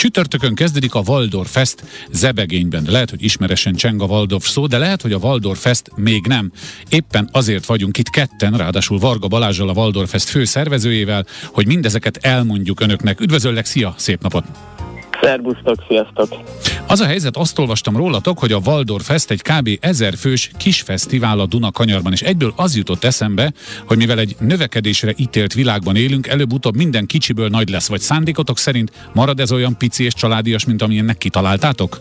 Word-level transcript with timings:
Csütörtökön 0.00 0.54
kezdődik 0.54 0.94
a 0.94 1.02
Waldorf 1.06 1.50
Fest 1.50 1.84
Zebegényben. 2.10 2.84
Lehet, 2.86 3.10
hogy 3.10 3.22
ismeresen 3.22 3.74
cseng 3.74 4.02
a 4.02 4.04
Waldorf 4.04 4.48
szó, 4.48 4.66
de 4.66 4.78
lehet, 4.78 5.02
hogy 5.02 5.12
a 5.12 5.18
Waldorf 5.18 5.60
Fest 5.60 5.90
még 5.94 6.26
nem. 6.26 6.52
Éppen 6.88 7.28
azért 7.32 7.66
vagyunk 7.66 7.98
itt 7.98 8.08
ketten, 8.08 8.52
ráadásul 8.52 8.98
Varga 8.98 9.28
Balázsral 9.28 9.68
a 9.68 9.72
Waldorf 9.72 10.10
Fest 10.10 10.28
főszervezőjével, 10.28 11.26
hogy 11.46 11.66
mindezeket 11.66 12.16
elmondjuk 12.16 12.80
önöknek. 12.80 13.20
Üdvözöllek, 13.20 13.64
szia, 13.64 13.94
szép 13.96 14.22
napot! 14.22 14.44
Szerbusztok, 15.22 15.76
sziasztok! 15.88 16.28
Az 16.86 17.00
a 17.00 17.06
helyzet, 17.06 17.36
azt 17.36 17.58
olvastam 17.58 17.96
rólatok, 17.96 18.38
hogy 18.38 18.52
a 18.52 18.60
Waldorf 18.66 19.04
Fest 19.04 19.30
egy 19.30 19.42
kb. 19.42 19.68
ezer 19.80 20.14
fős 20.14 20.50
kis 20.58 20.80
fesztivál 20.80 21.40
a 21.40 21.46
Duna 21.46 21.70
kanyarban, 21.70 22.12
és 22.12 22.22
egyből 22.22 22.52
az 22.56 22.76
jutott 22.76 23.04
eszembe, 23.04 23.52
hogy 23.86 23.96
mivel 23.96 24.18
egy 24.18 24.36
növekedésre 24.38 25.12
ítélt 25.16 25.54
világban 25.54 25.96
élünk, 25.96 26.26
előbb-utóbb 26.26 26.76
minden 26.76 27.06
kicsiből 27.06 27.48
nagy 27.48 27.68
lesz, 27.68 27.88
vagy 27.88 28.00
szándékotok 28.00 28.58
szerint 28.58 28.92
marad 29.14 29.40
ez 29.40 29.52
olyan 29.52 29.76
pici 29.78 30.04
és 30.04 30.14
családias, 30.14 30.64
mint 30.64 30.82
amilyennek 30.82 31.18
kitaláltátok? 31.18 32.00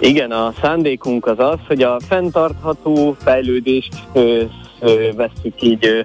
Igen, 0.00 0.30
a 0.30 0.54
szándékunk 0.62 1.26
az 1.26 1.38
az, 1.38 1.58
hogy 1.66 1.82
a 1.82 2.00
fenntartható 2.08 3.16
fejlődést 3.20 3.94
ö, 4.12 4.42
ö, 4.80 5.10
vesszük 5.16 5.62
így 5.62 5.86
ö, 5.86 6.00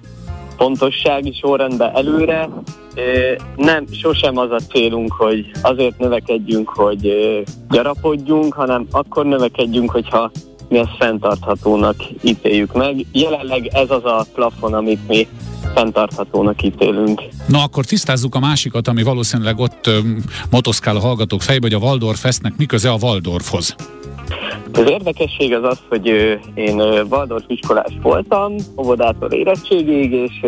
fontossági 0.63 1.33
sorrendbe 1.41 1.91
előre, 1.91 2.49
nem, 3.55 3.85
sosem 3.91 4.37
az 4.37 4.51
a 4.51 4.59
célunk, 4.59 5.11
hogy 5.11 5.51
azért 5.61 5.97
növekedjünk, 5.97 6.69
hogy 6.69 7.13
gyarapodjunk, 7.69 8.53
hanem 8.53 8.87
akkor 8.91 9.25
növekedjünk, 9.25 9.91
hogyha 9.91 10.31
mi 10.69 10.77
ezt 10.77 10.95
fenntarthatónak 10.99 11.95
ítéljük 12.21 12.73
meg. 12.73 13.05
Jelenleg 13.11 13.65
ez 13.65 13.89
az 13.89 14.05
a 14.05 14.25
plafon, 14.33 14.73
amit 14.73 15.07
mi 15.07 15.27
fenntarthatónak 15.75 16.63
ítélünk. 16.63 17.21
Na 17.47 17.63
akkor 17.63 17.85
tisztázzuk 17.85 18.35
a 18.35 18.39
másikat, 18.39 18.87
ami 18.87 19.03
valószínűleg 19.03 19.59
ott 19.59 19.87
ö, 19.87 19.99
motoszkál 20.51 20.95
a 20.95 20.99
hallgatók 20.99 21.41
fejbe, 21.41 21.67
hogy 21.67 21.81
a 21.81 21.85
Waldorf 21.85 22.19
Festnek 22.19 22.53
mi 22.57 22.65
köze 22.65 22.91
a 22.91 22.97
Waldorfhoz? 23.01 23.75
Az 24.73 24.89
érdekesség 24.89 25.53
az 25.53 25.63
az, 25.63 25.79
hogy 25.89 26.07
én 26.53 26.81
Waldorf 27.09 27.43
iskolás 27.47 27.93
voltam, 28.01 28.55
óvodától 28.77 29.31
érettségig, 29.31 30.11
és 30.11 30.45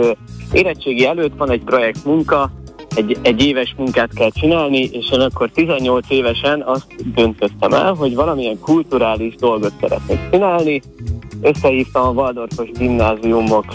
érettségi 0.52 1.06
előtt 1.06 1.38
van 1.38 1.52
egy 1.52 1.64
projekt 1.64 2.06
munka, 2.06 2.52
egy, 2.96 3.18
egy 3.22 3.46
éves 3.46 3.76
munkát 3.78 4.14
kell 4.14 4.30
csinálni, 4.30 4.90
és 4.92 5.12
én 5.12 5.20
akkor 5.20 5.50
18 5.50 6.10
évesen 6.10 6.62
azt 6.62 7.14
döntöttem 7.16 7.74
el, 7.74 7.94
hogy 7.94 8.16
valamilyen 8.16 8.60
kulturális 8.60 9.36
dolgot 9.36 9.74
szeretnék 9.80 10.20
csinálni. 10.32 10.82
Összehívtam 11.42 12.06
a 12.06 12.22
Waldorfos 12.22 12.70
gimnáziumok 12.72 13.66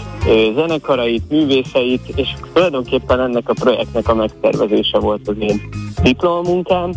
zenekarait, 0.55 1.29
művészeit, 1.29 2.01
és 2.15 2.29
tulajdonképpen 2.53 3.19
ennek 3.19 3.49
a 3.49 3.53
projektnek 3.53 4.09
a 4.09 4.15
megtervezése 4.15 4.99
volt 4.99 5.27
az 5.27 5.35
én 5.39 5.61
diplomamunkám 6.03 6.91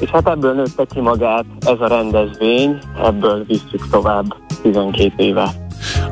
és 0.00 0.08
hát 0.08 0.28
ebből 0.28 0.54
nőtte 0.54 0.84
ki 0.94 1.00
magát 1.00 1.44
ez 1.60 1.80
a 1.80 1.86
rendezvény, 1.86 2.78
ebből 3.04 3.44
visszük 3.46 3.88
tovább 3.90 4.36
12 4.62 5.12
éve. 5.16 5.50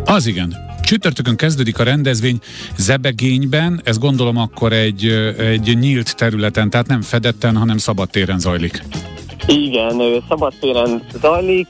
Az 0.05 0.27
igen. 0.27 0.55
Csütörtökön 0.83 1.37
kezdődik 1.37 1.79
a 1.79 1.83
rendezvény 1.83 2.39
Zebegényben, 2.77 3.81
ez 3.85 3.99
gondolom 3.99 4.37
akkor 4.37 4.73
egy, 4.73 5.05
egy 5.39 5.79
nyílt 5.79 6.17
területen, 6.17 6.71
tehát 6.71 6.87
nem 6.87 7.03
fedetten, 7.03 7.57
hanem 7.57 7.77
szabadtéren 7.79 8.39
zajlik. 8.39 8.83
Igen, 9.47 10.23
szabadtéren 10.29 11.03
zajlik, 11.21 11.67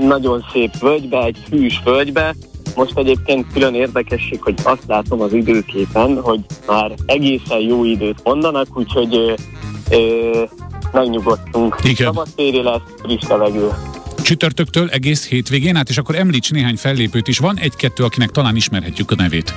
nagyon 0.00 0.44
szép 0.52 0.78
völgybe, 0.78 1.24
egy 1.24 1.38
hűs 1.50 1.80
völgybe. 1.84 2.34
Most 2.76 2.98
egyébként 2.98 3.52
külön 3.52 3.74
érdekesség, 3.74 4.42
hogy 4.42 4.54
azt 4.62 4.84
látom 4.86 5.20
az 5.20 5.32
időképen, 5.32 6.20
hogy 6.20 6.40
már 6.66 6.92
egészen 7.06 7.60
jó 7.60 7.84
időt 7.84 8.24
mondanak, 8.24 8.78
úgyhogy 8.78 9.34
megnyugodtunk. 10.92 11.76
Igen. 11.82 12.06
Szabadtéri 12.06 12.62
lesz, 12.62 12.80
friss 13.02 13.28
levegő. 13.28 13.68
Csütörtöktől 14.22 14.88
egész 14.88 15.28
hétvégén 15.28 15.76
át, 15.76 15.88
és 15.88 15.98
akkor 15.98 16.14
említs 16.14 16.50
néhány 16.50 16.76
fellépőt 16.76 17.28
is. 17.28 17.38
Van 17.38 17.58
egy-kettő, 17.58 18.04
akinek 18.04 18.30
talán 18.30 18.56
ismerhetjük 18.56 19.10
a 19.10 19.14
nevét. 19.14 19.54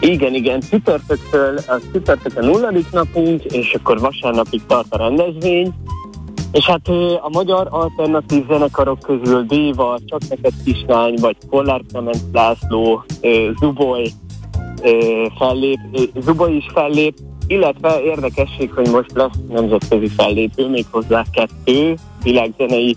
Igen, 0.00 0.34
igen, 0.34 0.60
csütörtöktől, 0.70 1.56
a 1.56 1.80
csütörtök 1.92 2.36
a 2.36 2.44
nulladik 2.44 2.90
napunk, 2.90 3.44
és 3.44 3.74
akkor 3.74 4.00
vasárnapig 4.00 4.60
tart 4.66 4.94
a 4.94 4.96
rendezvény. 4.96 5.74
És 6.52 6.64
hát 6.64 6.88
a 7.20 7.28
magyar 7.32 7.66
alternatív 7.70 8.46
zenekarok 8.48 8.98
közül 8.98 9.44
Déva, 9.44 9.98
Csak 10.06 10.20
neked 10.28 10.52
kislány, 10.64 11.14
vagy 11.20 11.36
Kollár 11.50 11.80
Klement 11.88 12.22
László, 12.32 13.04
Zuboly 13.58 14.10
fellép, 15.38 15.78
Zuboly 16.20 16.56
is 16.56 16.66
fellép, 16.72 17.14
illetve 17.50 18.02
érdekesség, 18.02 18.70
hogy 18.74 18.88
most 18.88 19.10
lesz 19.14 19.38
nemzetközi 19.48 20.08
fellépő, 20.08 20.68
méghozzá 20.68 21.24
kettő 21.32 21.94
világzenei 22.22 22.96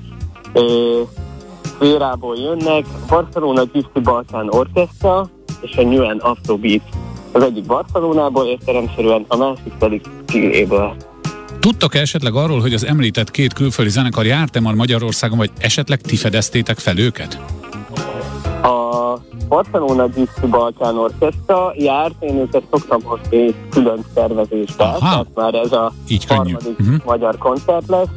szférából 1.62 2.38
jönnek, 2.38 2.86
Barcelona 3.08 3.64
Gypsy 3.64 4.00
Balkán 4.04 4.50
Orchestra 4.50 5.30
és 5.62 5.76
a 5.76 5.84
Newen 5.84 6.18
Afrobeat. 6.18 6.82
Az 7.32 7.44
egyik 7.44 7.66
Barcelonából 7.66 8.46
értelemszerűen, 8.46 9.26
a 9.28 9.36
másik 9.38 9.74
pedig 9.80 10.02
Chiléből. 10.26 10.96
Tudtok 11.60 11.96
-e 11.96 12.00
esetleg 12.00 12.36
arról, 12.36 12.60
hogy 12.60 12.74
az 12.74 12.86
említett 12.86 13.32
két 13.32 13.54
külföldi 13.54 13.92
zenekar 13.92 14.26
járt-e 14.26 14.60
már 14.60 14.74
Magyarországon, 14.74 15.38
vagy 15.38 15.52
esetleg 15.60 16.02
ti 16.02 16.16
fedeztétek 16.16 16.78
fel 16.78 16.98
őket? 16.98 17.40
Barcelona 19.54 20.08
Gypsy 20.08 20.48
Balkán 20.50 20.98
Orchestra 20.98 21.74
járt, 21.78 22.14
én 22.20 22.38
őket 22.38 22.64
szoktam 22.72 23.02
hozni 23.04 23.56
külön 23.70 24.06
szervezésbe, 24.14 24.84
Aha. 24.84 25.00
tehát 25.00 25.28
már 25.36 25.54
ez 25.54 25.72
a 25.72 25.92
Így 26.08 26.26
harmadik 26.26 26.80
uh-huh. 26.80 26.96
magyar 27.06 27.38
koncert 27.38 27.88
lesz. 27.88 28.08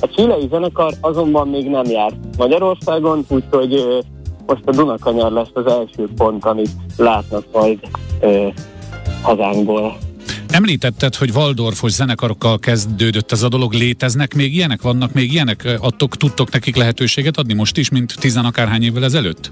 A 0.00 0.08
csilei 0.08 0.46
zenekar 0.50 0.92
azonban 1.00 1.48
még 1.48 1.70
nem 1.70 1.84
járt 1.84 2.14
Magyarországon, 2.36 3.24
úgyhogy 3.28 4.04
most 4.46 4.62
a 4.64 4.70
Dunakanyar 4.70 5.32
lesz 5.32 5.50
az 5.52 5.66
első 5.66 6.08
pont, 6.16 6.44
amit 6.44 6.70
látnak 6.96 7.44
majd 7.52 7.78
ö, 8.20 8.46
hazánkból. 9.22 9.96
Említetted, 10.48 11.14
hogy 11.14 11.30
Waldorfos 11.30 11.92
zenekarokkal 11.92 12.58
kezdődött 12.58 13.32
ez 13.32 13.42
a 13.42 13.48
dolog. 13.48 13.72
Léteznek 13.72 14.34
még 14.34 14.54
ilyenek? 14.54 14.82
Vannak 14.82 15.12
még 15.12 15.32
ilyenek? 15.32 15.78
Adtok, 15.80 16.16
tudtok 16.16 16.50
nekik 16.50 16.76
lehetőséget 16.76 17.36
adni 17.36 17.54
most 17.54 17.76
is, 17.76 17.88
mint 17.88 18.14
tizenakárhány 18.20 18.82
évvel 18.82 19.04
ezelőtt? 19.04 19.50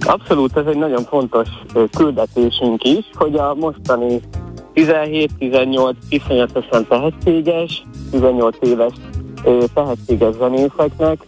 Abszolút, 0.00 0.56
ez 0.56 0.66
egy 0.66 0.76
nagyon 0.76 1.02
fontos 1.02 1.48
küldetésünk 1.96 2.84
is, 2.84 3.04
hogy 3.14 3.34
a 3.34 3.54
mostani 3.54 4.20
17-18 4.74 5.92
iszonyatosan 6.08 6.86
tehetséges, 6.88 7.82
18 8.10 8.56
éves 8.60 8.92
tehetséges 9.74 10.34
zenészeknek, 10.34 11.26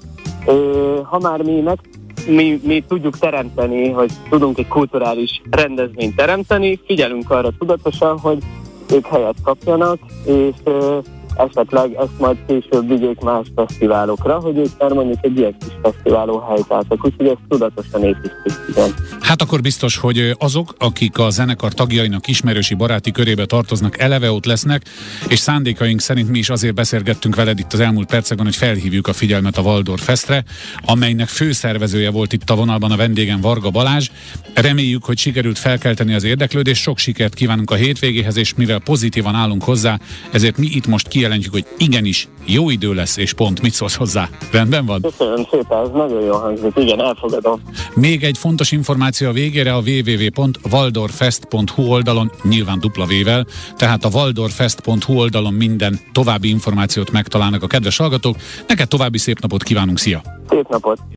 ha 1.02 1.18
már 1.18 1.42
mi 1.42 1.60
meg 1.60 1.78
mi, 2.26 2.60
mi 2.62 2.84
tudjuk 2.88 3.18
teremteni, 3.18 3.90
hogy 3.90 4.10
tudunk 4.30 4.58
egy 4.58 4.68
kulturális 4.68 5.42
rendezvényt 5.50 6.16
teremteni, 6.16 6.80
figyelünk 6.86 7.30
arra 7.30 7.50
tudatosan, 7.58 8.18
hogy 8.18 8.38
ők 8.92 9.06
helyet 9.06 9.36
kapjanak, 9.42 9.98
és 10.24 10.54
esetleg 11.38 11.94
ezt 11.94 12.19
majd 12.19 12.37
később 12.47 12.88
vigyék 12.88 13.21
más 13.21 13.47
fesztiválokra, 13.54 14.38
hogy 14.38 14.59
ők 14.59 14.78
már 14.78 14.93
mondjuk 14.93 15.19
egy 15.21 15.38
ilyen 15.38 15.56
kis 15.59 15.72
fesztiváló 15.82 16.38
helytáltak, 16.49 17.04
úgyhogy 17.04 17.26
ezt 17.26 17.38
tudatosan 17.49 18.04
építik, 18.04 18.53
igen. 18.71 18.94
Hát 19.21 19.43
akkor 19.43 19.60
biztos, 19.60 19.97
hogy 19.97 20.34
azok, 20.38 20.75
akik 20.78 21.19
a 21.19 21.31
zenekar 21.31 21.72
tagjainak 21.72 22.28
ismerősi 22.28 22.75
baráti 22.75 23.10
körébe 23.10 23.44
tartoznak, 23.44 23.99
eleve 23.99 24.32
ott 24.32 24.44
lesznek, 24.44 24.82
és 25.28 25.38
szándékaink 25.38 26.00
szerint 26.00 26.31
mi 26.31 26.38
is 26.38 26.50
azért 26.50 26.75
beszélgettünk 26.75 27.34
veled 27.34 27.59
itt 27.59 27.72
az 27.72 27.81
elmúlt 27.81 28.09
percekben, 28.09 28.47
hogy 28.47 28.56
felhívjuk 28.56 29.06
a 29.06 29.12
figyelmet 29.12 29.56
a 29.56 29.62
Waldorf 29.62 30.05
Festre, 30.05 30.44
amelynek 30.84 31.28
főszervezője 31.28 32.10
volt 32.10 32.32
itt 32.32 32.50
a 32.50 32.55
vonalban 32.55 32.91
a 32.91 32.97
vendégem 32.97 33.41
Varga 33.41 33.70
Balázs. 33.70 34.10
Reméljük, 34.55 35.05
hogy 35.05 35.19
sikerült 35.19 35.59
felkelteni 35.59 36.15
az 36.15 36.25
érdeklődést, 36.25 36.82
sok 36.82 36.99
sikert 36.99 37.34
kívánunk 37.34 37.70
a 37.70 37.75
hétvégéhez, 37.75 38.37
és 38.37 38.55
mivel 38.55 38.78
pozitívan 38.78 39.34
állunk 39.34 39.62
hozzá, 39.62 39.99
ezért 40.31 40.56
mi 40.56 40.66
itt 40.66 40.87
most 40.87 41.09
kijelentjük, 41.09 41.27
hogy 41.50 41.64
igenis 41.78 42.28
jó 42.44 42.70
idő 42.70 42.94
lesz, 42.94 43.16
és 43.16 43.32
pont 43.32 43.62
mit 43.62 43.72
szólsz 43.72 43.96
hozzá. 43.96 44.28
Rendben 44.52 44.86
van? 44.86 45.00
Köszönöm 45.00 45.46
szépen, 45.50 45.78
ez 45.78 45.88
nagyon 45.92 46.22
jó 46.22 46.32
hangzik, 46.32 46.72
igen, 46.76 47.00
elfogadom. 47.00 47.62
Még 47.94 48.25
egy 48.25 48.38
fontos 48.38 48.72
információ 48.72 49.28
a 49.28 49.32
végére 49.32 49.75
a 49.75 49.80
www.valdorfest.hu 49.86 51.82
oldalon, 51.82 52.30
nyilván 52.42 52.80
dupla 52.80 53.06
vével, 53.06 53.46
tehát 53.76 54.04
a 54.04 54.08
waldorfest.hu 54.12 55.19
oldalon 55.19 55.54
minden 55.54 55.98
további 56.12 56.48
információt 56.48 57.10
megtalálnak 57.10 57.62
a 57.62 57.66
kedves 57.66 57.96
hallgatók. 57.96 58.36
Neked 58.66 58.88
további 58.88 59.19
szép 59.19 59.40
napot 59.40 59.62
kívánunk, 59.62 59.98
szia! 59.98 60.22
Szép 60.48 60.69
napot! 60.69 60.98